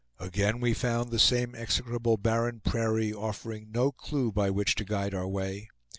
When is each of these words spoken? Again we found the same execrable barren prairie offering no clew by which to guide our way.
Again 0.17 0.59
we 0.59 0.73
found 0.73 1.11
the 1.11 1.19
same 1.19 1.53
execrable 1.53 2.17
barren 2.17 2.59
prairie 2.61 3.13
offering 3.13 3.69
no 3.71 3.91
clew 3.91 4.31
by 4.31 4.49
which 4.49 4.73
to 4.77 4.83
guide 4.83 5.13
our 5.13 5.27
way. 5.27 5.67